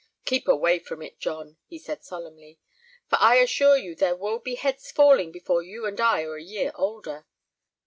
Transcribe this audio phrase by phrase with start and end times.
[0.25, 2.57] "Keep away from it, John," he said, solemnly;
[3.07, 6.41] "for I assure you there will be heads falling before you and I are a
[6.43, 7.27] year older.